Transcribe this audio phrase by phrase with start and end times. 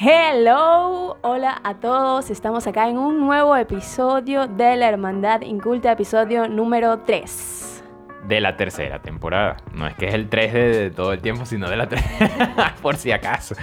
[0.00, 6.46] Hello, hola a todos, estamos acá en un nuevo episodio de la Hermandad Inculta, episodio
[6.46, 7.82] número 3.
[8.28, 9.56] De la tercera temporada.
[9.74, 12.00] No es que es el 3 de, de todo el tiempo, sino de la 3.
[12.82, 13.56] Por si acaso.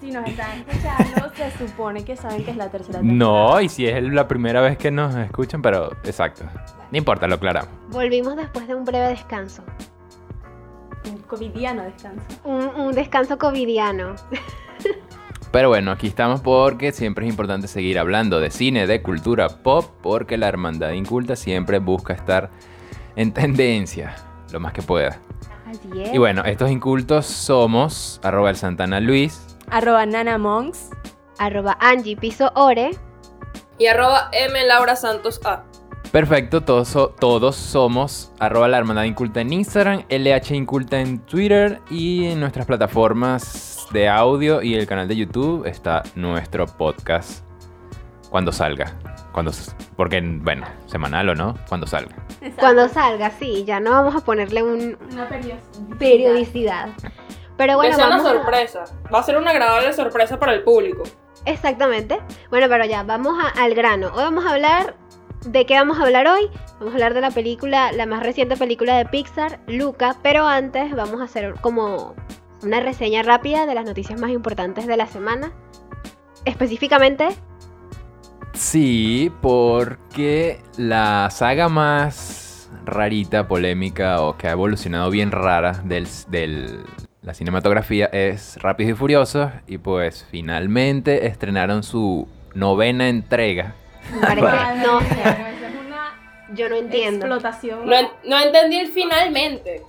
[0.00, 3.16] si nos están escuchando, se supone que saben que es la tercera temporada.
[3.16, 6.42] No, y si es la primera vez que nos escuchan, pero exacto.
[6.90, 7.72] No importa, lo aclaramos.
[7.90, 9.62] Volvimos después de un breve descanso.
[11.08, 12.26] Un covidiano descanso.
[12.42, 14.16] Un, un descanso covidiano.
[15.52, 19.84] Pero bueno, aquí estamos porque siempre es importante seguir hablando de cine, de cultura pop,
[20.00, 22.50] porque la Hermandad Inculta siempre busca estar
[23.16, 24.14] en tendencia
[24.52, 25.18] lo más que pueda.
[25.66, 26.14] Así es.
[26.14, 29.56] Y bueno, estos incultos somos arroba el Santana Luis.
[29.70, 30.90] Arroba Nana Monks.
[31.38, 32.90] Arroba Angie Piso Ore.
[33.78, 35.64] Y arroba M Laura Santos A.
[36.12, 41.80] Perfecto, todos, so- todos somos arroba la Hermandad Inculta en Instagram, LH Inculta en Twitter
[41.88, 47.44] y en nuestras plataformas de audio y el canal de YouTube está nuestro podcast
[48.28, 48.92] cuando salga.
[49.32, 49.52] Cuando,
[49.96, 52.16] porque, bueno, semanal o no, cuando salga.
[52.58, 55.96] Cuando salga, sí, ya no vamos a ponerle un Una periodicidad.
[55.98, 56.88] periodicidad.
[57.56, 58.84] Pero bueno, que sea una vamos a- sorpresa.
[59.14, 61.04] Va a ser una agradable sorpresa para el público.
[61.44, 62.18] Exactamente.
[62.50, 64.08] Bueno, pero ya, vamos a- al grano.
[64.08, 64.96] Hoy vamos a hablar.
[65.44, 66.50] ¿De qué vamos a hablar hoy?
[66.78, 70.16] Vamos a hablar de la película, la más reciente película de Pixar, Luca.
[70.22, 72.14] Pero antes vamos a hacer como
[72.62, 75.52] una reseña rápida de las noticias más importantes de la semana.
[76.44, 77.28] Específicamente,
[78.52, 86.84] Sí, porque la saga más rarita, polémica o que ha evolucionado bien rara de del,
[87.22, 93.74] la cinematografía es Rápidos y Furiosos y pues finalmente estrenaron su novena entrega.
[94.20, 96.14] marica, no, Madre mía, esa es una
[96.54, 97.26] yo no entiendo.
[97.26, 97.86] explotación.
[97.86, 99.82] No, no entendí el finalmente.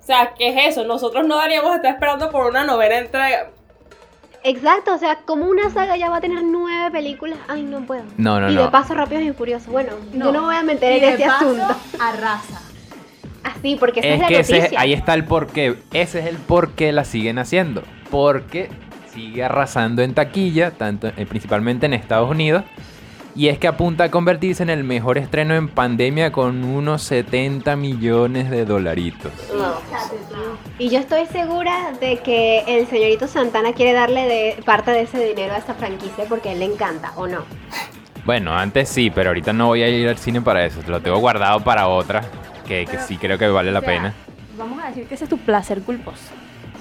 [0.00, 0.84] O sea, ¿qué es eso?
[0.84, 3.48] Nosotros no daríamos estar esperando por una novena entrega.
[4.42, 7.38] Exacto, o sea, como una saga ya va a tener nueve películas.
[7.48, 8.04] Ay, no puedo.
[8.18, 8.64] No, no, y no.
[8.64, 9.68] de paso, Rápidos y Furiosos.
[9.68, 11.76] Bueno, yo no me voy a meter Y en de ese paso, asunto.
[11.98, 12.60] Arrasa.
[13.42, 14.80] Así, porque esa es, Es la que ese- noticia.
[14.80, 15.76] ahí está el porqué.
[15.94, 17.82] Ese es el por qué la siguen haciendo.
[18.10, 18.68] Porque
[19.14, 22.64] sigue arrasando en taquilla, tanto, eh, principalmente en Estados Unidos.
[23.36, 27.74] Y es que apunta a convertirse en el mejor estreno en pandemia con unos 70
[27.74, 29.32] millones de dolaritos.
[29.56, 29.74] No.
[30.78, 35.24] Y yo estoy segura de que el señorito Santana quiere darle de parte de ese
[35.24, 37.44] dinero a esta franquicia porque a él le encanta, ¿o no?
[38.24, 40.80] Bueno, antes sí, pero ahorita no voy a ir al cine para eso.
[40.86, 42.22] Lo tengo guardado para otra,
[42.66, 44.14] que, sí creo que vale la O sea, pena.
[44.56, 46.22] Vamos a decir que ese es tu placer culposo.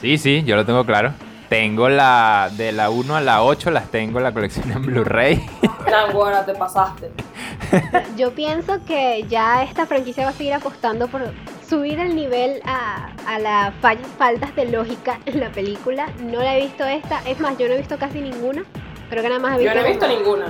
[0.02, 1.14] Sí, sí, yo lo tengo claro.
[1.54, 5.46] Tengo la de la 1 a la 8, las tengo en la colección en Blu-ray.
[5.92, 7.12] Nanguara, te pasaste.
[8.18, 11.22] Yo pienso que ya esta franquicia va a seguir apostando por
[11.70, 16.08] subir el nivel a, a las fallas, faltas de lógica en la película.
[16.24, 18.64] No la he visto esta, es más, yo no he visto casi ninguna.
[19.12, 19.76] Creo que nada más he Yo visto.
[19.80, 20.46] no he visto ninguna.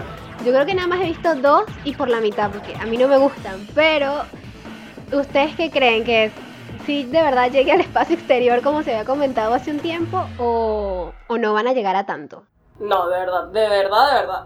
[0.45, 2.95] Yo creo que nada más he visto dos y por la mitad, porque a mí
[2.97, 3.67] no me gustan.
[3.75, 4.23] Pero,
[5.11, 6.05] ¿ustedes qué creen?
[6.05, 6.31] ¿Que
[6.85, 11.11] si de verdad llegue al espacio exterior como se había comentado hace un tiempo o,
[11.27, 12.43] o no van a llegar a tanto?
[12.79, 14.45] No, de verdad, de verdad, de verdad.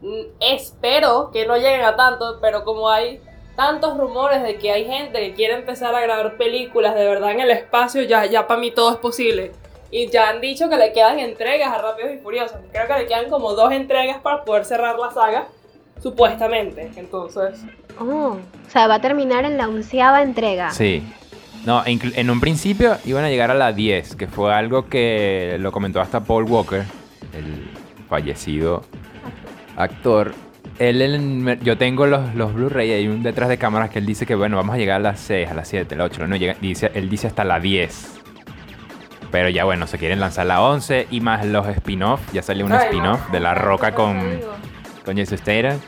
[0.00, 3.20] Mm, Espero que no lleguen a tanto, pero como hay
[3.56, 7.40] tantos rumores de que hay gente que quiere empezar a grabar películas de verdad en
[7.40, 9.52] el espacio, ya, ya para mí todo es posible.
[9.90, 12.58] Y ya han dicho que le quedan entregas a Rápidos y Furiosos.
[12.72, 15.48] Creo que le quedan como dos entregas para poder cerrar la saga,
[16.02, 16.90] supuestamente.
[16.96, 17.60] Entonces,
[18.00, 20.70] Oh, o sea, va a terminar en la onceava entrega.
[20.70, 21.02] Sí.
[21.66, 25.72] No, en un principio iban a llegar a la 10, que fue algo que lo
[25.72, 26.82] comentó hasta Paul Walker,
[27.34, 27.70] el
[28.08, 28.84] fallecido
[29.76, 30.34] actor.
[30.78, 34.26] Él, yo tengo los, los Blu-ray y hay un detrás de cámaras que él dice
[34.26, 36.36] que bueno, vamos a llegar a las 6, a las 7, a las 8, no
[36.36, 38.14] llega, dice, él dice hasta la 10.
[39.30, 42.72] Pero ya bueno, se quieren lanzar la 11 y más los spin-off, ya salió un
[42.72, 44.20] spin-off de La Roca con,
[45.04, 45.78] con Jason Statham.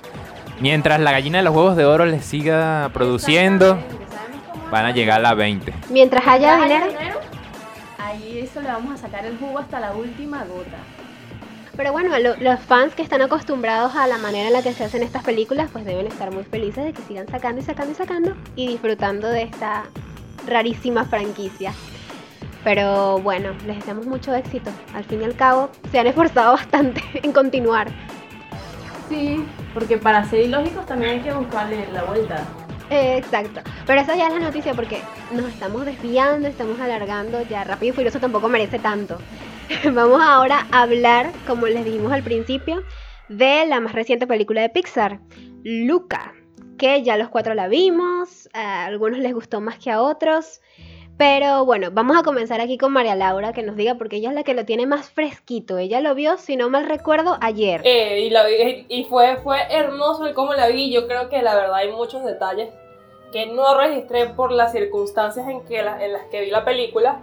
[0.61, 3.79] Mientras la gallina de los huevos de oro les siga produciendo,
[4.71, 5.73] van a llegar a la 20.
[5.91, 7.21] Mientras haya Ya dinero.
[7.99, 10.77] ahí eso le vamos a sacar el jugo hasta la última gota.
[11.77, 14.85] Pero bueno, lo- los fans que están acostumbrados a la manera en la que se
[14.85, 17.95] hacen estas películas, pues deben estar muy felices de que sigan sacando y sacando y
[17.95, 19.85] sacando y disfrutando de esta
[20.47, 21.73] rarísima franquicia.
[22.65, 24.71] Pero bueno, les deseamos mucho éxito.
[24.95, 27.89] Al fin y al cabo, se han esforzado bastante en continuar.
[29.09, 32.45] Sí, porque para ser ilógicos también hay que buscarle la vuelta.
[32.91, 33.61] Exacto.
[33.87, 34.99] Pero esa ya es la noticia porque
[35.33, 37.43] nos estamos desviando, estamos alargando.
[37.49, 39.19] Ya Rápido y Furioso tampoco merece tanto.
[39.93, 42.83] Vamos ahora a hablar, como les dijimos al principio,
[43.29, 45.21] de la más reciente película de Pixar,
[45.63, 46.35] Luca.
[46.79, 50.61] Que ya los cuatro la vimos, a algunos les gustó más que a otros.
[51.19, 54.35] Pero bueno, vamos a comenzar aquí con María Laura, que nos diga, porque ella es
[54.35, 55.77] la que lo tiene más fresquito.
[55.77, 57.83] Ella lo vio, si no mal recuerdo, ayer.
[57.85, 60.91] Eh, y la vi- y fue, fue hermoso el cómo la vi.
[60.91, 62.71] Yo creo que la verdad hay muchos detalles
[63.33, 67.21] que no registré por las circunstancias en, que la- en las que vi la película.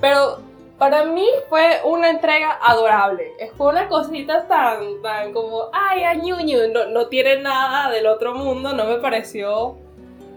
[0.00, 0.38] Pero
[0.78, 3.32] para mí fue una entrega adorable.
[3.38, 6.14] Es una cosita tan, tan como, ay, a.
[6.14, 8.72] No, no tiene nada del otro mundo.
[8.72, 9.76] No me pareció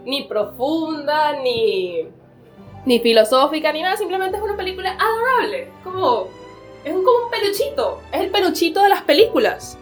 [0.04, 2.06] ni profunda, ni,
[2.84, 3.96] ni filosófica, ni nada.
[3.96, 5.68] Simplemente es una película adorable.
[5.82, 6.28] Como,
[6.84, 8.00] es como un peluchito.
[8.12, 9.78] Es el peluchito de las películas.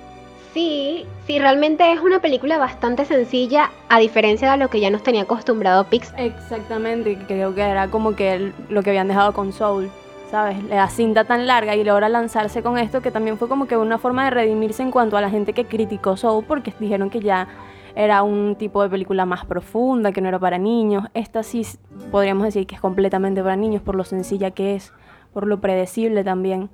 [0.55, 5.02] Sí, sí, realmente es una película bastante sencilla, a diferencia de lo que ya nos
[5.02, 6.20] tenía acostumbrado Pixar.
[6.20, 9.90] Exactamente, creo que era como que lo que habían dejado con Soul,
[10.30, 10.62] ¿sabes?
[10.64, 13.98] La cinta tan larga y logra lanzarse con esto, que también fue como que una
[13.98, 17.48] forma de redimirse en cuanto a la gente que criticó Soul, porque dijeron que ya
[17.94, 21.04] era un tipo de película más profunda, que no era para niños.
[21.14, 21.66] Esta sí
[22.10, 24.92] podríamos decir que es completamente para niños por lo sencilla que es,
[25.32, 26.70] por lo predecible también.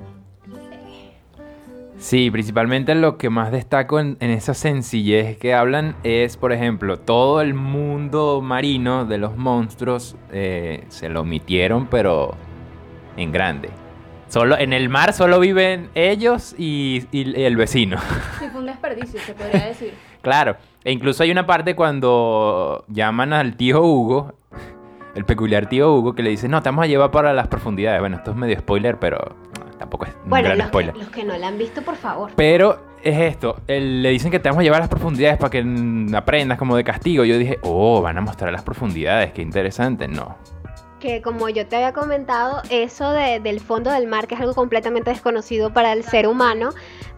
[1.98, 6.98] Sí, principalmente lo que más destaco en, en esa sencillez que hablan es, por ejemplo,
[6.98, 12.36] todo el mundo marino de los monstruos eh, se lo omitieron, pero
[13.16, 13.70] en grande.
[14.28, 17.98] Solo, en el mar solo viven ellos y, y el vecino.
[18.38, 19.92] Sí, fue un desperdicio, se podría decir.
[20.20, 24.34] Claro, e incluso hay una parte cuando llaman al tío Hugo,
[25.14, 28.00] el peculiar tío Hugo, que le dice, no, te vamos a llevar para las profundidades.
[28.00, 29.36] Bueno, esto es medio spoiler, pero
[29.78, 30.92] tampoco es un Bueno, gran los spoiler.
[30.94, 32.30] que, los que no la han visto, por favor.
[32.36, 35.50] Pero es esto, el- le dicen que te vamos a llevar a las profundidades para
[35.50, 35.64] que
[36.14, 37.24] aprendas como de castigo.
[37.24, 40.08] Yo dije, oh, van a mostrar las profundidades, qué interesante.
[40.08, 40.36] No.
[41.00, 44.54] Que como yo te había comentado, eso de- del fondo del mar, que es algo
[44.54, 46.70] completamente desconocido para el ser humano,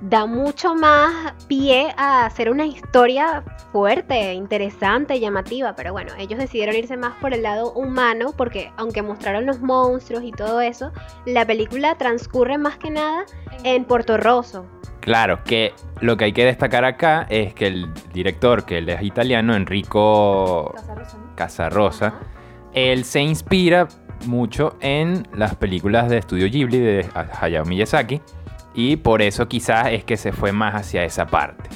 [0.02, 3.42] da mucho más pie a hacer una historia
[3.72, 5.74] fuerte, interesante, llamativa.
[5.74, 10.24] Pero bueno, ellos decidieron irse más por el lado humano, porque aunque mostraron los monstruos
[10.24, 10.92] y todo eso,
[11.24, 13.24] la película transcurre más que nada
[13.64, 14.66] en Puerto Rosso.
[15.00, 15.72] Claro, que
[16.02, 20.74] lo que hay que destacar acá es que el director, que él es italiano, Enrico
[21.34, 22.12] Casarosa,
[22.74, 23.88] él se inspira
[24.26, 27.06] mucho en las películas de estudio Ghibli de
[27.40, 28.20] Hayao Miyazaki
[28.74, 31.68] y por eso quizás es que se fue más hacia esa parte.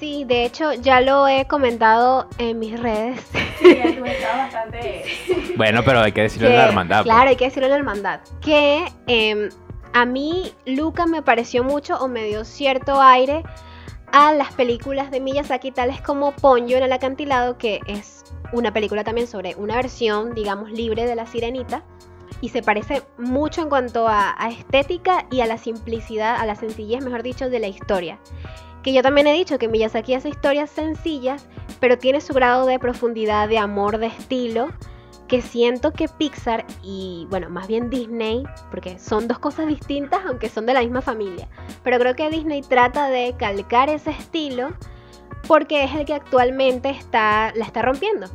[0.00, 3.20] Sí, de hecho ya lo he comentado en mis redes.
[3.60, 3.76] Sí,
[4.36, 5.04] bastante...
[5.56, 6.96] Bueno, pero hay que decirlo en la que- hermandad.
[7.02, 7.12] pues.
[7.14, 8.20] Claro, hay que decirlo en la hermandad.
[8.40, 9.48] Que em,
[9.92, 13.42] a mí Luca me pareció mucho o me dio cierto aire
[14.12, 18.17] a las películas de Miyazaki, tales como Ponyo en el acantilado, que es
[18.52, 21.82] una película también sobre una versión, digamos, libre de la sirenita.
[22.40, 27.04] Y se parece mucho en cuanto a, estética y a la simplicidad, a la sencillez,
[27.04, 28.18] mejor dicho, de la historia.
[28.82, 31.46] Que yo también he dicho que Miyazaki hace historias sencillas,
[31.80, 34.68] pero tiene su grado de profundidad, de amor, de estilo,
[35.26, 40.48] que siento que Pixar y, bueno, más bien Disney, porque son dos cosas distintas, aunque
[40.48, 41.48] son de la misma familia,
[41.84, 44.70] pero creo que Disney trata de calcar ese estilo
[45.46, 48.26] porque es el que actualmente está, la está rompiendo,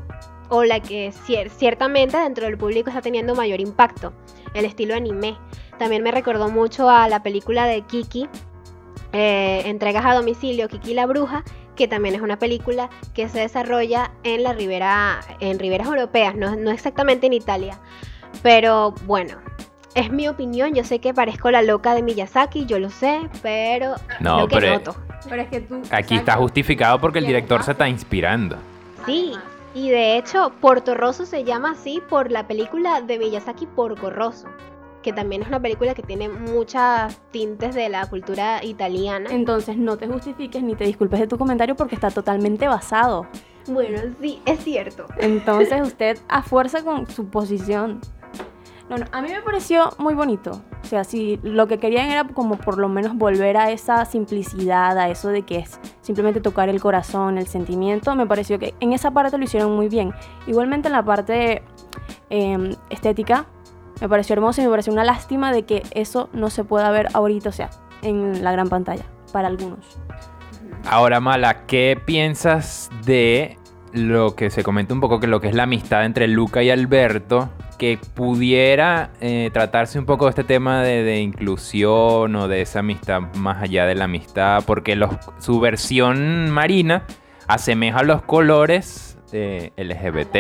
[0.50, 4.14] o la que cier- ciertamente dentro del público está teniendo mayor impacto,
[4.54, 5.38] el estilo anime.
[5.80, 8.30] También me recordó mucho a la película de Kiki,
[9.12, 11.44] eh, Entregas a domicilio, Kiki la bruja,
[11.76, 16.56] que también es una película que se desarrolla en la ribera, en riberas europeas, no,
[16.56, 17.80] no exactamente en Italia.
[18.42, 19.38] Pero bueno,
[19.96, 23.96] es mi opinión, yo sé que parezco la loca de Miyazaki, yo lo sé, pero
[24.20, 24.96] No, lo que pero noto.
[25.30, 25.82] Pero es que tú...
[25.92, 28.58] Aquí está justificado porque el director se está inspirando.
[29.06, 29.34] Sí,
[29.76, 34.48] y de hecho, Porto Rosso se llama así por la película de Miyazaki Porco Rosso,
[35.02, 39.30] que también es una película que tiene muchas tintes de la cultura italiana.
[39.32, 43.26] Entonces no te justifiques ni te disculpes de tu comentario porque está totalmente basado.
[43.68, 45.08] Bueno, sí, es cierto.
[45.18, 48.00] Entonces usted a fuerza con su posición.
[48.90, 50.62] No, no, a mí me pareció muy bonito.
[50.84, 54.98] O sea, si lo que querían era como por lo menos volver a esa simplicidad,
[54.98, 58.92] a eso de que es simplemente tocar el corazón, el sentimiento, me pareció que en
[58.92, 60.14] esa parte lo hicieron muy bien.
[60.48, 61.64] Igualmente en la parte
[62.30, 63.46] eh, estética,
[64.02, 67.08] me pareció hermoso y me pareció una lástima de que eso no se pueda ver
[67.14, 67.70] ahorita, o sea,
[68.02, 69.98] en la gran pantalla, para algunos.
[70.90, 73.58] Ahora, Mala, ¿qué piensas de
[73.94, 76.70] lo que se comenta un poco que lo que es la amistad entre Luca y
[76.70, 77.50] Alberto?
[77.78, 82.80] Que pudiera eh, tratarse un poco de este tema de, de inclusión o de esa
[82.80, 87.04] amistad más allá de la amistad, porque los- su versión marina
[87.48, 90.34] asemeja los colores de LGBT.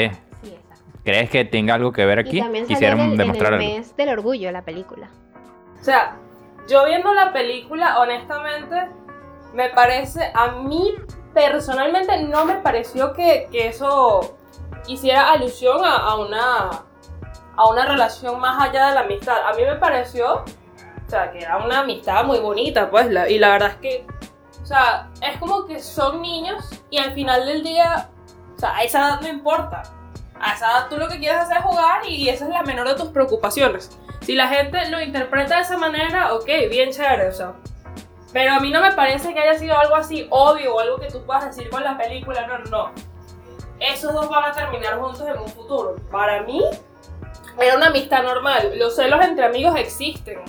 [0.43, 0.93] Sí, exacto.
[1.03, 2.37] ¿Crees que tenga algo que ver aquí?
[2.37, 3.75] Y también salió Quisieron en el, en demostrar el algo.
[3.77, 5.09] mes del orgullo la película.
[5.81, 6.15] O sea,
[6.69, 8.75] yo viendo la película, honestamente,
[9.53, 10.93] me parece, a mí
[11.33, 14.37] personalmente no me pareció que, que eso
[14.87, 16.69] hiciera alusión a, a una
[17.55, 19.37] a una relación más allá de la amistad.
[19.47, 23.37] A mí me pareció, o sea, que era una amistad muy bonita, pues, la- y
[23.39, 24.07] la verdad es que,
[24.61, 28.09] o sea, es como que son niños y al final del día,
[28.55, 29.83] o sea, a esa edad no importa.
[30.39, 32.87] A esa edad tú lo que quieres hacer es jugar y esa es la menor
[32.87, 33.97] de tus preocupaciones.
[34.21, 37.53] Si la gente lo interpreta de esa manera, ok, bien chévere, o sea.
[38.31, 41.07] Pero a mí no me parece que haya sido algo así obvio o algo que
[41.11, 42.91] tú puedas decir con la película, no, no, no.
[43.79, 45.95] Esos dos van a terminar juntos en un futuro.
[46.09, 46.63] Para mí,
[47.59, 48.73] era una amistad normal.
[48.77, 50.41] Los celos entre amigos existen.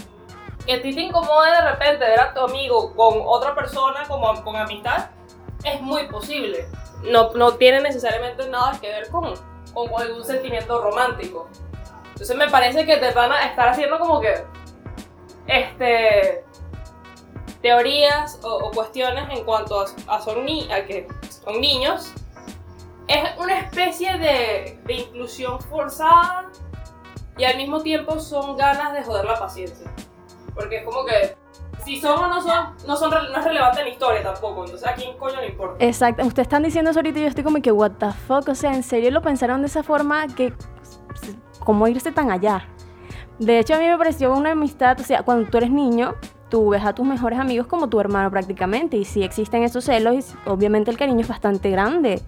[0.66, 4.42] Que a ti te incomode de repente ver a tu amigo con otra persona como
[4.42, 5.10] con amistad,
[5.62, 6.66] es muy posible.
[7.02, 9.34] No, no tiene necesariamente nada que ver con,
[9.74, 11.48] con algún sentimiento romántico.
[12.12, 14.42] Entonces me parece que te van a estar haciendo como que
[15.46, 16.44] este
[17.60, 21.08] teorías o, o cuestiones en cuanto a, a son ni- a que
[21.44, 22.12] son niños.
[23.06, 26.50] Es una especie de, de inclusión forzada
[27.36, 29.90] y al mismo tiempo son ganas de joder la paciencia.
[30.54, 31.36] Porque es como que
[31.84, 34.64] si son o no son, no, son no es relevante en historia tampoco.
[34.64, 35.84] Entonces a quién coño le importa.
[35.84, 38.54] Exacto, ustedes están diciendo eso ahorita y yo estoy como que, what the fuck, o
[38.54, 40.52] sea, ¿en serio lo pensaron de esa forma que,
[41.60, 42.68] cómo irse tan allá?
[43.38, 46.14] De hecho, a mí me pareció una amistad, o sea, cuando tú eres niño,
[46.50, 50.14] tú ves a tus mejores amigos como tu hermano prácticamente, y sí existen esos celos,
[50.14, 52.22] y obviamente el cariño es bastante grande.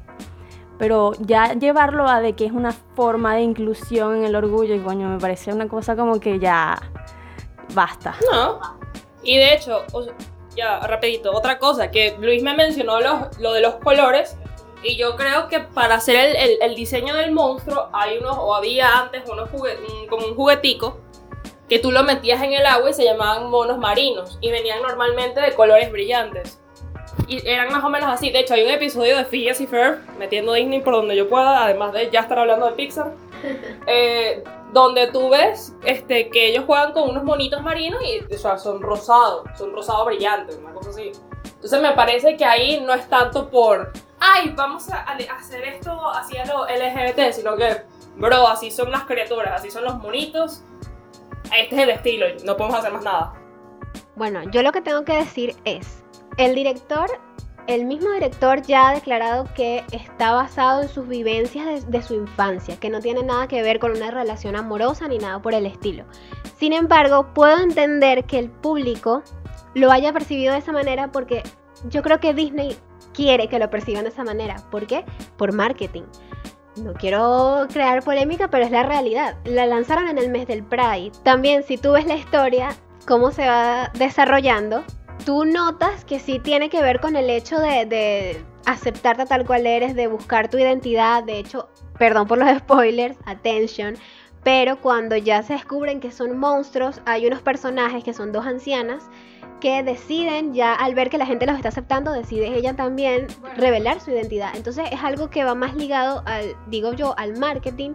[0.78, 4.80] Pero ya llevarlo a de que es una forma de inclusión en el orgullo, y
[4.80, 6.78] coño, me parece una cosa como que ya
[7.75, 8.14] basta.
[8.33, 8.61] No.
[9.23, 9.83] Y de hecho,
[10.54, 14.37] ya, rapidito, otra cosa, que Luis me mencionó los- lo de los colores.
[14.83, 18.54] Y yo creo que para hacer el, el- el diseño del monstruo hay unos, o
[18.54, 20.99] había antes unos jugue- un- como un juguetico
[21.68, 24.38] que tú lo metías en el agua y se llamaban monos marinos.
[24.40, 26.61] Y venían normalmente de colores brillantes.
[27.26, 28.30] Y eran más o menos así.
[28.30, 31.64] De hecho, hay un episodio de Phineas y Ferb, metiendo Disney por donde yo pueda,
[31.64, 33.12] además de ya estar hablando de Pixar.
[33.87, 34.42] eh,
[34.73, 38.82] donde tú ves este, que ellos juegan con unos monitos marinos y o sea, son
[38.82, 41.12] rosados, son rosados brillantes, una cosa así.
[41.44, 46.11] Entonces me parece que ahí no es tanto por, ay, vamos a, a hacer esto
[46.11, 47.82] así a lo LGBT, sino que,
[48.16, 50.62] bro, así son las criaturas, así son los monitos,
[51.56, 53.35] este es el estilo, no podemos hacer más nada.
[54.16, 56.04] Bueno, yo lo que tengo que decir es,
[56.37, 57.11] el director,
[57.66, 62.78] el mismo director ya ha declarado que está basado en sus vivencias de, su infancia,
[62.78, 66.05] que no tiene nada que ver con una relación amorosa ni nada por el estilo.
[66.59, 69.23] Sin embargo, puedo entender que el público
[69.75, 71.43] lo haya percibido de esa manera porque
[71.90, 72.76] yo creo que Disney
[73.12, 74.57] quiere que lo perciban de esa manera.
[74.71, 75.05] ¿Por qué?
[75.37, 76.02] Por marketing.
[76.76, 79.37] No quiero crear polémica, pero es la realidad.
[79.45, 81.12] La lanzaron en el mes del Pride.
[81.23, 82.69] También, si tú ves la historia,
[83.07, 84.85] cómo se va desarrollando,
[85.26, 89.95] tú notas que sí tiene que ver con el hecho de, aceptarte tal cual eres,
[89.97, 91.25] de buscar tu identidad.
[91.25, 91.68] De hecho,
[91.99, 93.97] perdón por los spoilers, attention.
[94.45, 99.11] Pero cuando ya se descubren que son monstruos, hay unos personajes que son dos ancianas
[99.61, 104.00] que deciden ya al ver que la gente los está aceptando, decide ella también revelar
[104.00, 104.54] su identidad.
[104.54, 107.95] Entonces es algo que va más ligado al, digo yo, al marketing,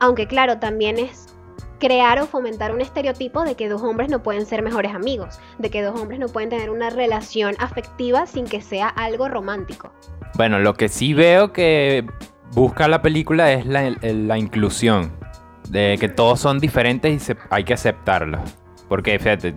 [0.00, 1.37] aunque claro, también es
[1.78, 5.70] crear o fomentar un estereotipo de que dos hombres no pueden ser mejores amigos, de
[5.70, 9.92] que dos hombres no pueden tener una relación afectiva sin que sea algo romántico.
[10.36, 12.06] Bueno, lo que sí veo que
[12.52, 15.16] busca la película es la, inclusión.
[15.68, 18.40] De que todos son diferentes y hay que aceptarlos.
[18.88, 19.54] Porque, fíjate,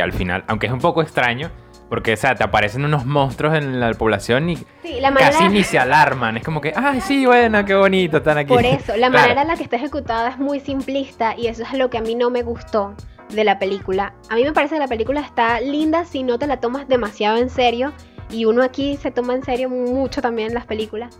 [0.00, 1.50] al final, aunque es un poco extraño,
[1.92, 5.30] porque, o sea, te aparecen unos monstruos en la población y Sí, la manera...
[5.30, 6.38] casi ni se alarman.
[6.38, 8.48] Es como que, ay, sí, bueno, qué bonito, están aquí.
[8.48, 9.24] Por eso, la Claro.
[9.24, 12.00] manera en la que está ejecutada es muy simplista y eso es lo que a
[12.00, 12.94] mí no me gustó
[13.28, 14.14] de la película.
[14.30, 17.36] A mí me parece que la película está linda si no te la tomas demasiado
[17.36, 17.92] en serio
[18.30, 21.18] y uno aquí se toma en serio mucho también las películas.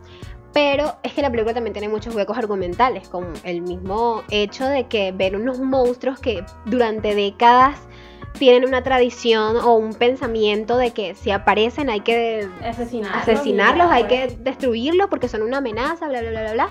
[0.55, 4.87] Pero es que la película también tiene muchos huecos argumentales, como el mismo hecho de
[4.87, 7.76] que ver unos monstruos que durante décadas
[8.39, 13.23] tienen una tradición o un pensamiento de que si aparecen hay que Asesinarlos.
[13.23, 16.71] asesinarlos, hay que destruirlos porque son una amenaza, bla, bla, bla, bla, bla.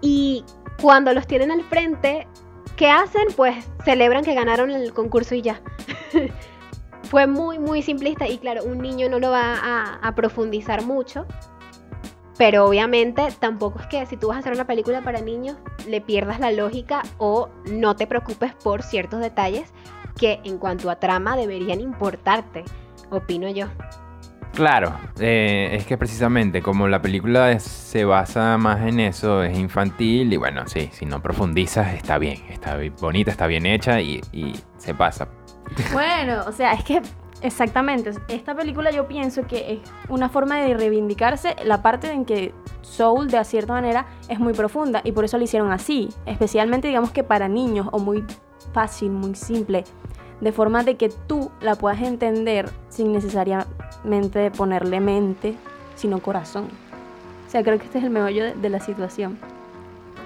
[0.00, 0.44] Y
[0.80, 2.26] cuando los tienen al frente,
[2.76, 3.26] ¿qué hacen?
[3.34, 5.60] Pues celebran que ganaron el concurso y ya.
[7.04, 11.26] Fue muy, muy simplista y claro, un niño no lo va a, a profundizar mucho.
[12.38, 15.56] Pero obviamente tampoco es que si tú vas a hacer una película para niños
[15.88, 19.72] le pierdas la lógica o no te preocupes por ciertos detalles
[20.18, 22.64] que en cuanto a trama deberían importarte,
[23.10, 23.66] opino yo.
[24.54, 29.58] Claro, eh, es que precisamente como la película es- se basa más en eso, es
[29.58, 34.22] infantil y bueno, sí, si no profundizas está bien, está bonita, está bien hecha y,
[34.32, 35.28] y se pasa.
[35.92, 37.02] Bueno, o sea, es que
[37.42, 38.12] Exactamente.
[38.28, 43.28] Esta película yo pienso que es una forma de reivindicarse la parte en que Soul,
[43.28, 46.08] de cierta manera, es muy profunda y por eso lo hicieron así.
[46.24, 48.24] Especialmente, digamos que para niños o muy
[48.76, 49.84] fácil, muy simple.
[50.42, 55.56] De forma de que tú la puedas entender sin necesariamente ponerle mente,
[55.94, 56.66] sino corazón.
[57.46, 59.38] O sea, creo que este es el meollo de, de la situación.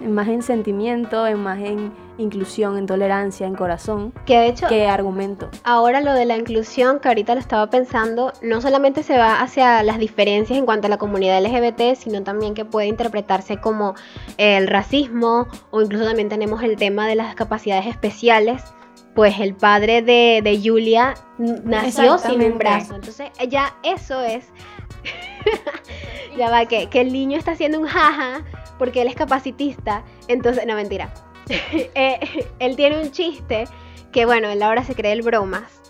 [0.04, 4.86] Más en sentimiento, en más en inclusión, en tolerancia, en corazón, Que de hecho, que
[4.88, 5.48] argumento.
[5.64, 9.82] ahora lo de la inclusión, que ahorita lo estaba pensando, no solamente se va hacia
[9.82, 13.94] las diferencias en cuanto a la comunidad LGBT, sino también que puede interpretarse como
[14.36, 18.62] el racismo o incluso también tenemos el tema de las capacidades especiales.
[19.14, 22.94] Pues el padre de, de Julia nació sin un brazo.
[22.94, 24.46] Entonces ya eso es...
[26.36, 28.44] ya va, que, que el niño está haciendo un jaja
[28.78, 30.04] porque él es capacitista.
[30.28, 31.12] Entonces, no mentira.
[31.94, 32.18] Eh,
[32.58, 33.64] él tiene un chiste
[34.12, 35.80] que bueno, él ahora se cree el bromas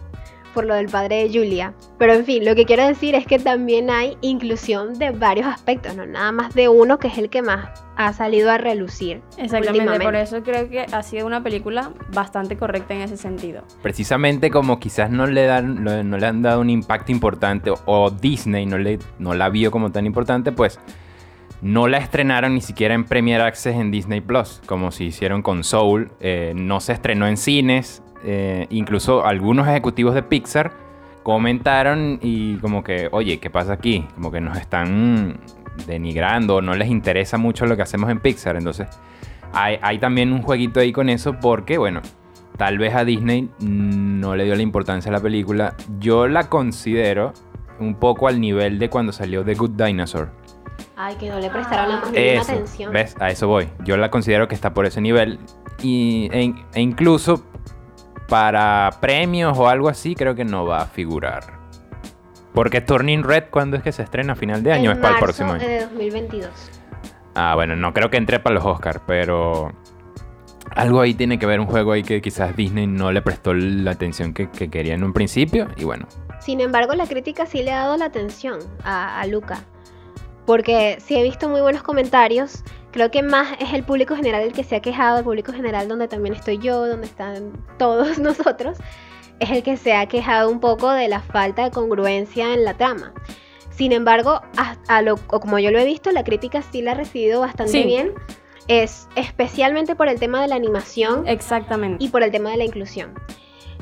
[0.55, 1.75] por lo del padre de Julia.
[1.99, 5.95] Pero en fin, lo que quiero decir es que también hay inclusión de varios aspectos,
[5.97, 9.23] no nada más de uno que es el que más ha salido a relucir.
[9.37, 13.62] Exactamente, por eso creo que ha sido una película bastante correcta en ese sentido.
[13.83, 17.79] Precisamente como quizás no le, dan, no, no le han dado un impacto importante o,
[17.87, 20.81] o Disney no, le, no la vio como tan importante, pues
[21.62, 25.64] no la estrenaron ni siquiera en Premier Access en Disney Plus, como si hicieron con
[25.64, 26.11] Soul.
[26.21, 28.02] Eh, no se estrenó en cines.
[28.23, 30.73] eh, incluso algunos ejecutivos de Pixar
[31.23, 34.07] comentaron y como que, oye, ¿qué pasa aquí?
[34.14, 35.38] Como que nos están
[35.87, 38.57] denigrando, no les interesa mucho lo que hacemos en Pixar.
[38.57, 38.88] Entonces,
[39.52, 42.02] hay también un jueguito ahí con eso porque, bueno,
[42.57, 45.75] tal vez a Disney no le dio la importancia a la película.
[45.99, 47.33] Yo la considero
[47.79, 50.31] un poco al nivel de cuando salió The Good Dinosaur.
[51.02, 52.92] Ay, que no le prestaron la más mínima Eso, atención.
[52.92, 53.16] ¿ves?
[53.19, 53.71] A eso voy.
[53.85, 55.38] Yo la considero que está por ese nivel.
[55.83, 57.42] Y, e, e incluso
[58.28, 61.59] para premios o algo así, creo que no va a figurar.
[62.52, 64.35] Porque Turning Red, ¿cuándo es que se estrena?
[64.35, 64.90] ¿A final de año?
[64.90, 65.66] En es para el próximo año?
[65.66, 66.50] de 2022.
[67.35, 69.73] Ah, bueno, no creo que entre para los Oscars, pero
[70.76, 73.92] algo ahí tiene que ver, un juego ahí que quizás Disney no le prestó la
[73.92, 75.66] atención que, que quería en un principio.
[75.78, 76.07] Y bueno,
[76.40, 79.64] Sin embargo, la crítica sí le ha dado la atención a, a Luca.
[80.50, 82.64] Porque sí he visto muy buenos comentarios.
[82.90, 85.87] Creo que más es el público general el que se ha quejado, el público general
[85.87, 88.77] donde también estoy yo, donde están todos nosotros,
[89.38, 92.75] es el que se ha quejado un poco de la falta de congruencia en la
[92.75, 93.12] trama.
[93.70, 96.90] Sin embargo, a, a lo, o como yo lo he visto, la crítica sí la
[96.90, 97.85] ha recibido bastante Sí.
[97.85, 98.12] bien.
[98.66, 102.05] Es especialmente por el tema de la animación Exactamente.
[102.05, 103.14] y por el tema de la inclusión.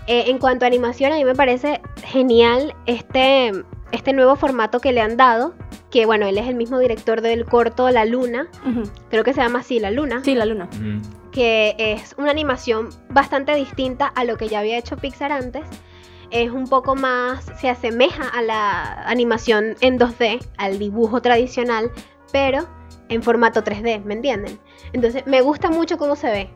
[0.07, 3.53] Eh, en cuanto a animación, a mí me parece genial este,
[3.93, 5.55] este nuevo formato que le han dado,
[5.91, 8.49] que bueno, él es el mismo director del corto La Luna,
[9.11, 10.69] creo que se llama así, La Luna, Sí, la luna.
[11.33, 15.63] que es una animación bastante distinta a lo que ya había hecho Pixar antes.
[16.31, 21.91] Es un poco más, se asemeja a la animación en 2D, al dibujo tradicional,
[22.33, 22.67] pero
[23.09, 24.59] en formato 3D, ¿me entienden?
[24.93, 26.51] Entonces, me gusta mucho cómo se ve.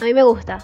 [0.00, 0.58] A mí me gusta.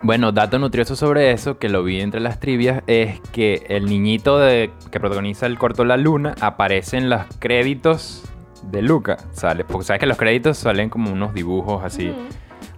[0.00, 4.38] Bueno, dato nutrioso sobre eso, que lo vi entre las trivias, es que el niñito
[4.38, 8.22] de, que protagoniza el corto La Luna aparece en los créditos
[8.62, 9.16] de Luca.
[9.32, 12.14] Sale, porque sabes que los créditos salen como unos dibujos así.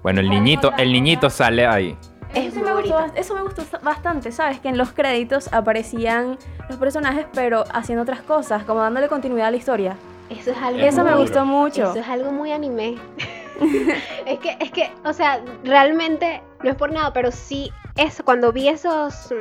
[0.02, 1.94] Bueno, el niñito, el niñito sale ahí.
[2.34, 4.60] Es Eso, me gustó, eso me gustó bastante, ¿sabes?
[4.60, 9.50] Que en los créditos aparecían los personajes, pero haciendo otras cosas, como dándole continuidad a
[9.50, 9.96] la historia.
[10.30, 11.90] Eso es algo Eso me muy- gustó mucho.
[11.90, 12.94] Eso es algo muy anime.
[14.26, 18.52] es que, es que, o sea, realmente no es por nada, pero sí, eso, cuando
[18.52, 19.32] vi esos,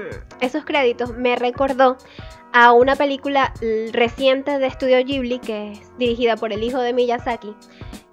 [0.42, 1.98] esos créditos, me recordó
[2.54, 3.54] a una película
[3.94, 7.56] reciente de Estudio Ghibli, que es dirigida por el hijo de Miyazaki,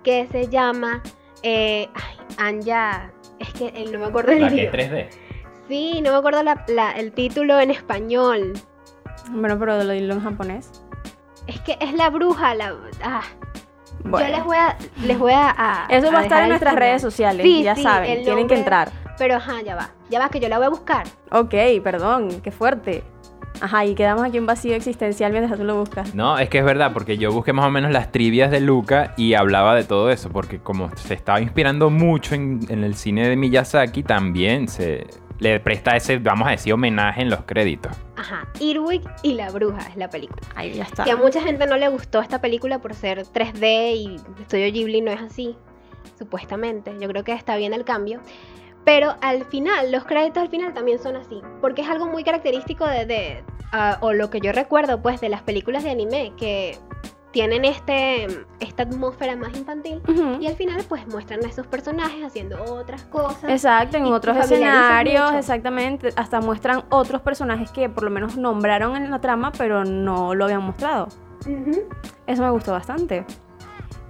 [0.05, 1.03] que se llama
[1.42, 3.12] eh, ay, Anya.
[3.38, 4.73] Es que eh, no me acuerdo el idioma.
[4.77, 5.09] 3D.
[5.69, 8.53] Sí, no me acuerdo la- la- el título en español.
[9.31, 10.71] Bueno, pero lo dilo en japonés.
[11.47, 12.75] Es que es la bruja, la.
[13.03, 13.23] ah.
[14.11, 14.29] Bueno.
[14.29, 14.77] Yo les voy a.
[15.05, 16.88] Les voy a, a- Eso va a estar en nuestras final.
[16.88, 18.90] redes sociales, Sí, ya sí, saben, tienen que entrar.
[19.19, 19.90] Pero ajá, ya va.
[20.11, 21.07] Ya va, que yo la voy a buscar.
[21.31, 23.03] Ok, perdón, qué fuerte.
[23.61, 26.14] Ajá, y quedamos aquí en vacío existencial mientras tú lo buscas.
[26.14, 29.14] No, es que es verdad, porque yo busqué más o menos las trivias de Luca
[29.16, 33.27] y hablaba de todo eso, porque como se estaba inspirando mucho en, en el cine
[33.27, 35.07] de Miyazaki, también se
[35.38, 37.92] le presta ese, vamos a decir, homenaje en los créditos.
[38.16, 38.48] Ajá.
[38.61, 40.42] Irwig y la bruja es la película.
[40.55, 41.05] Ahí ya está.
[41.05, 45.00] Que a mucha gente no le gustó esta película por ser 3D y Estudio Ghibli
[45.00, 45.57] no es así.
[46.18, 46.94] Supuestamente.
[47.00, 48.20] Yo creo que está bien el cambio.
[48.85, 51.40] Pero al final, los créditos al final también son así.
[51.61, 53.05] Porque es algo muy característico de.
[53.05, 56.33] de, ah, o lo que yo recuerdo, pues, de las películas de anime.
[56.37, 56.79] Que
[57.37, 60.01] tienen este, esta atmósfera más infantil.
[60.09, 60.40] Ujú.
[60.40, 63.51] Y al final pues muestran a esos personajes haciendo otras cosas.
[63.51, 66.14] Exacto, en otros escenarios, exactamente.
[66.16, 70.46] Hasta muestran otros personajes que por lo menos nombraron en la trama, pero no lo
[70.46, 71.09] habían mostrado.
[72.27, 73.27] Eso me gustó bastante.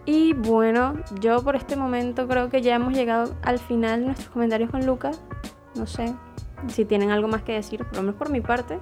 [0.05, 4.29] Y bueno, yo por este momento creo que ya hemos llegado al final de nuestros
[4.29, 5.21] comentarios con Lucas.
[5.75, 6.15] No sé
[6.69, 8.79] si tienen algo más que decir, por lo menos por mi parte.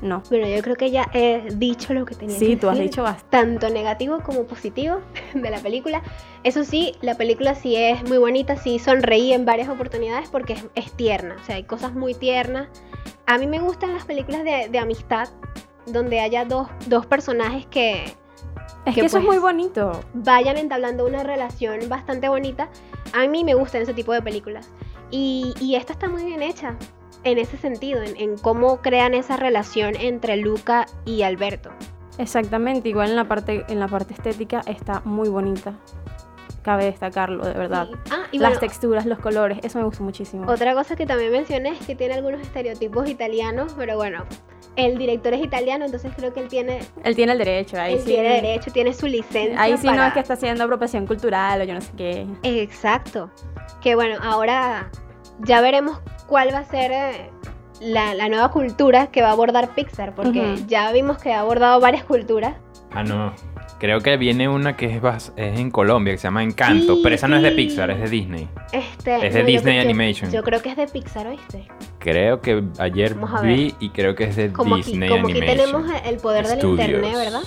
[0.00, 0.22] No.
[0.30, 2.90] Bueno, yo creo que ya he dicho lo que tenía que Sí, tú has decir.
[2.90, 3.28] dicho bastante.
[3.58, 5.00] tanto negativo como positivo
[5.34, 6.02] de la película.
[6.44, 10.64] Eso sí, la película sí es muy bonita, sí sonreí en varias oportunidades porque es,
[10.76, 12.68] es tierna, o sea, hay cosas muy tiernas.
[13.26, 15.28] A mí me gustan las películas de, de amistad
[15.86, 18.14] donde haya dos, dos personajes que Es
[18.94, 20.00] que que eso es pues- muy bonito.
[20.14, 22.68] vayan entablando una relación bastante bonita.
[23.14, 24.70] A mí me gustan ese tipo de películas.
[25.10, 26.76] Y, y esta está muy bien hecha
[27.24, 31.70] en ese sentido, en, en cómo crean esa relación entre Luca y Alberto.
[32.18, 35.74] Exactamente, igual en la parte, en la parte estética está muy bonita.
[36.62, 37.86] Cabe destacarlo, de verdad.
[37.86, 37.98] Sí.
[38.10, 40.50] Ah, y Las bueno, texturas, los colores, eso me gustó muchísimo.
[40.50, 44.24] Otra cosa que también mencioné es que tiene algunos estereotipos italianos, pero bueno,
[44.76, 48.00] el director es italiano, entonces creo que él tiene, Él tiene el derecho, ahí él
[48.00, 48.06] sí.
[48.06, 49.60] tiene derecho, tiene su licencia.
[49.60, 52.26] Ahí sí no es que está haciendo apropiación cultural o yo no sé qué.
[52.42, 53.30] Exacto.
[53.80, 54.90] Que bueno, ahora
[55.40, 57.30] ya veremos cuál va a ser eh,
[57.80, 61.80] la, la nueva cultura que va a abordar Pixar, porque ya vimos que ha abordado
[61.80, 62.54] varias culturas.
[62.92, 63.32] Ah, no.
[63.78, 67.28] Creo que viene una que es, en Colombia, que se llama Encanto, Sí, pero esa
[67.28, 67.52] no es de.
[67.52, 68.48] Pixar, es de Disney.
[68.72, 70.32] Este, Es de Disney Animation.
[70.32, 71.68] Yo creo que es de Pixar, ¿oíste?
[72.00, 75.56] Creo que ayer vi y creo que es de Como aquí, Disney como aquí Animation.
[75.84, 77.42] tenemos el poder del internet, ¿verdad?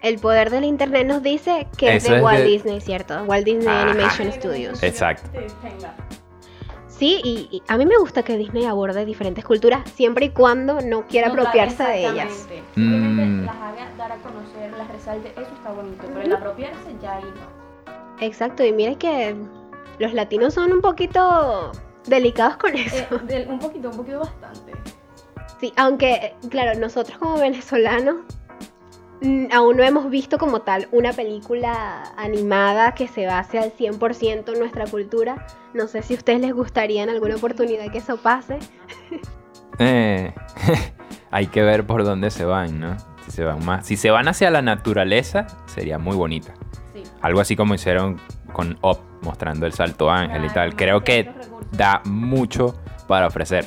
[0.00, 3.24] El poder del internet nos dice que es de es Walt de- Disney, ¿cierto?
[3.24, 3.90] Walt Disney Ajá.
[3.90, 4.80] Animation Studios.
[4.84, 5.28] Exacto.
[6.98, 10.80] Sí, y, y a mí me gusta que Disney aborde diferentes culturas siempre y cuando
[10.80, 12.46] no quiera apropiarse de ellas.
[12.74, 13.44] Mm.
[13.46, 17.24] las haga dar a conocer, las resalte, eso está bonito, pero el apropiarse ya ahí
[17.24, 18.18] no.
[18.20, 19.36] Exacto, y mire que
[20.00, 21.70] los latinos son un poquito
[22.06, 22.96] delicados con eso.
[22.96, 24.72] Eh, del- un poquito, un poquito bastante.
[25.60, 28.16] Sí, aunque, claro, nosotros como venezolanos
[29.52, 34.58] aún no hemos visto como tal una película animada que se base al 100% en
[34.58, 35.46] nuestra cultura.
[35.74, 38.58] No sé si a ustedes les gustaría en alguna oportunidad que eso pase.
[39.80, 40.34] Eh,
[41.30, 42.96] hay que ver por dónde se van, ¿no?
[43.24, 46.52] Si se van más, si se van hacia la naturaleza, sería muy bonita.
[46.92, 47.04] Sí.
[47.20, 48.20] Algo así como hicieron
[48.52, 50.74] con Up, mostrando el salto ángel y tal.
[50.74, 51.30] Creo que
[51.70, 52.74] da mucho
[53.06, 53.66] para ofrecer.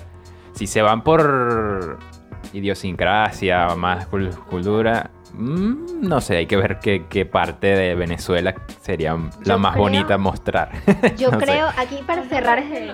[0.53, 1.97] Si se van por
[2.51, 8.55] idiosincrasia, más cul- cultura, mm, no sé, hay que ver qué, qué parte de Venezuela
[8.81, 10.71] sería la Yo más creo- bonita mostrar.
[11.17, 11.45] Yo No sé.
[11.45, 12.87] creo, aquí para cerrar es es...
[12.87, 12.93] Lo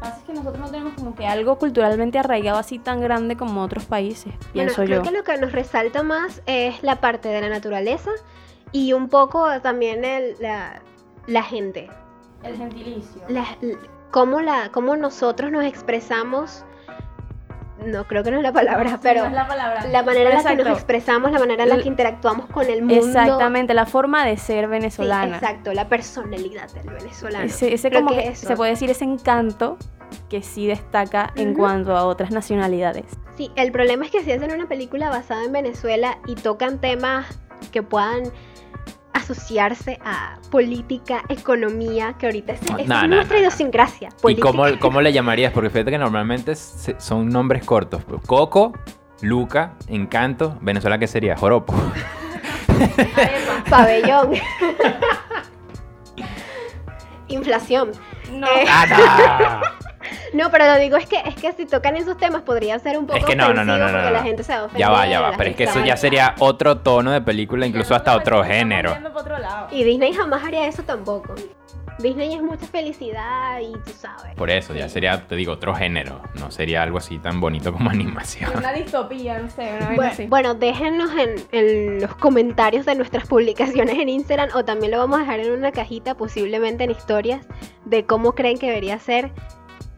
[0.00, 3.62] pasa es que nosotros no tenemos como que algo culturalmente arraigado así tan grande como
[3.62, 5.02] otros países, Bueno, pienso creo yo.
[5.02, 8.10] que lo que nos resalta más es la parte de la naturaleza
[8.72, 10.82] y un poco también el- la,
[11.26, 11.88] la gente.
[12.42, 13.22] El gentilicio.
[13.28, 13.78] la- l-
[14.10, 16.64] cómo, la, cómo nosotros nos expresamos,
[17.84, 19.86] no creo que no es la palabra, pero no es la palabra.
[19.86, 22.80] la manera en la que nos expresamos, la manera en la que interactuamos con el
[22.82, 22.94] mundo.
[22.94, 25.36] Exactamente, la forma de ser Sí, venezolana.
[25.36, 27.44] exacto, la personalidad del venezolano.
[27.44, 28.46] Ese, ese Creo como que que eso.
[28.46, 29.76] se puede decir ese encanto
[30.28, 33.04] que sí destaca en cuanto a otras nacionalidades.
[33.36, 37.26] Sí, el problema es que si hacen una película basada en Venezuela y tocan temas
[37.72, 38.22] que puedan
[39.16, 43.40] asociarse a política, economía, que ahorita es, No, esa no, es no, nuestra no.
[43.42, 44.08] idiosincrasia.
[44.28, 45.52] ¿Y cómo, cómo le llamarías?
[45.52, 48.02] Porque fíjate que normalmente se- son nombres cortos.
[48.26, 48.72] Coco,
[49.22, 51.36] Luca, Encanto, Venezuela, ¿qué sería?
[51.36, 51.74] Joropo.
[53.70, 54.32] Pabellón.
[57.28, 57.92] Inflación.
[58.30, 58.46] No.
[58.46, 59.60] Eh, ¡Ah,
[60.32, 63.06] No, pero lo digo es que es que si tocan esos temas podría ser un
[63.06, 64.10] poco Es que no, no, no, no, no, porque no.
[64.10, 64.80] la gente se va a ofender.
[64.80, 65.32] Ya va, ya va.
[65.36, 68.96] Pero es que eso ya sería otro tono de película, incluso hasta otro género.
[69.70, 71.34] Y Disney jamás haría eso tampoco.
[71.98, 74.34] Disney es mucha felicidad y tú sabes.
[74.34, 76.20] Por eso, ya sería, te digo, otro género.
[76.34, 78.50] No sería algo así tan bonito como animación.
[78.54, 80.26] Una distopía, no sé, una Bueno, así.
[80.26, 85.16] bueno, déjennos en, en los comentarios de nuestras publicaciones en Instagram o también lo vamos
[85.16, 87.46] a dejar en una cajita, posiblemente en historias,
[87.86, 89.30] de cómo creen que debería ser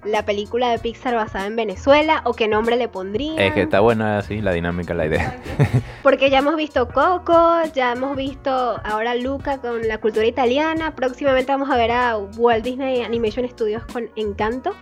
[0.05, 3.39] la película de Pixar basada en Venezuela o qué nombre le pondrían.
[3.39, 5.37] Es que está buena así la dinámica, la idea.
[6.03, 8.51] Porque ya hemos visto Coco, ya hemos visto
[8.85, 13.83] ahora Luca con la cultura italiana, próximamente vamos a ver a Walt Disney Animation Studios
[13.93, 14.75] con Encanto.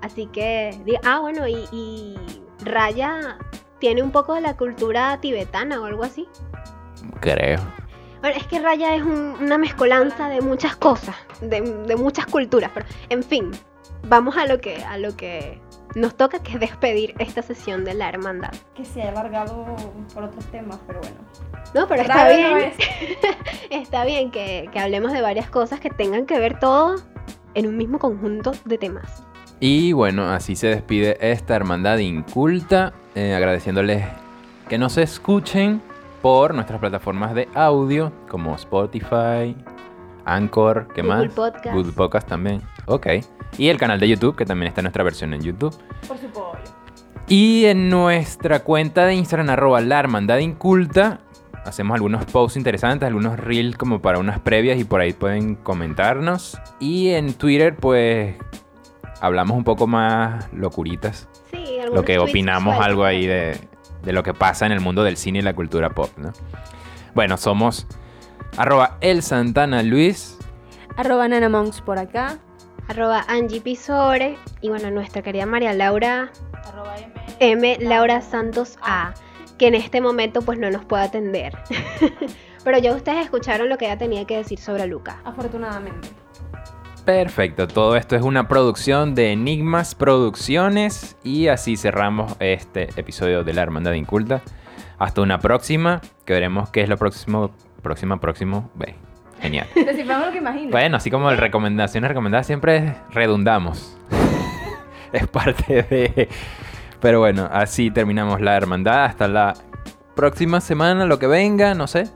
[0.00, 0.70] Así que,
[1.04, 2.16] ah, bueno, y, y
[2.64, 3.38] Raya
[3.78, 6.28] tiene un poco de la cultura tibetana o algo así.
[7.20, 7.58] Creo.
[8.20, 12.70] Bueno, es que Raya es un- una mezcolanza de muchas cosas, de, de muchas culturas,
[12.72, 13.50] pero en fin,
[14.08, 15.60] vamos a lo que a lo que
[15.94, 18.52] nos toca que es despedir esta sesión de la hermandad.
[18.74, 19.76] Que se ha alargado
[20.14, 21.16] por otros temas, pero bueno.
[21.74, 22.56] No, pero está bien.
[22.58, 22.74] es.
[23.70, 26.96] Está bien que, que hablemos de varias cosas que tengan que ver todo
[27.54, 29.24] en un mismo conjunto de temas.
[29.60, 34.04] Y bueno, así se despide esta hermandad inculta, eh, agradeciéndoles
[34.68, 35.80] que nos escuchen
[36.20, 39.56] por nuestras plataformas de audio como Spotify,
[40.24, 41.34] Anchor, ¿qué Google más?
[41.34, 41.74] Podcast.
[41.74, 42.62] Google Podcast también.
[42.86, 43.06] Ok.
[43.58, 45.76] Y el canal de YouTube, que también está en nuestra versión en YouTube.
[46.08, 46.58] Por su pollo.
[47.28, 51.20] Y en nuestra cuenta de Instagram, arroba la hermandad inculta,
[51.64, 56.58] hacemos algunos posts interesantes, algunos reels como para unas previas y por ahí pueden comentarnos.
[56.80, 58.34] Y en Twitter, pues,
[59.20, 61.28] hablamos un poco más locuritas.
[61.50, 63.56] Sí, Lo que opinamos algo ahí de,
[64.02, 66.32] de lo que pasa en el mundo del cine y la cultura pop, ¿no?
[67.14, 67.86] Bueno, somos
[68.56, 70.38] arroba el Santana Luis.
[70.96, 72.38] Arroba Nanamonks por acá.
[72.88, 74.36] Arroba Angie Pisore.
[74.60, 76.30] Y bueno, nuestra querida María Laura
[76.64, 77.12] Arroba M.
[77.40, 77.78] M.
[77.80, 79.14] Laura Santos A.
[79.58, 81.56] Que en este momento pues no nos puede atender.
[82.64, 85.20] Pero ya ustedes escucharon lo que ella tenía que decir sobre Luca.
[85.24, 86.08] Afortunadamente.
[87.04, 93.52] Perfecto, todo esto es una producción de Enigmas Producciones y así cerramos este episodio de
[93.52, 94.40] la Hermandad Inculta.
[94.98, 97.50] Hasta una próxima, que veremos qué es lo próximo,
[97.82, 98.70] próxima, próximo.
[98.74, 98.94] Ve,
[99.42, 99.66] genial.
[99.74, 100.70] Desciframos lo que imagino.
[100.70, 103.98] Bueno, así como recomendaciones recomendadas, siempre redundamos.
[105.12, 106.28] es parte de...
[107.00, 109.04] Pero bueno, así terminamos la hermandad.
[109.04, 109.54] Hasta la
[110.14, 112.08] próxima semana, lo que venga, no sé.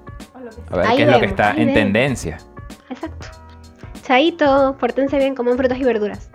[0.71, 1.75] A ver Ahí qué es lo que está en vemos.
[1.75, 2.39] tendencia.
[2.89, 3.27] Exacto.
[4.03, 6.31] Chaito, pórtense bien, coman frutas y verduras.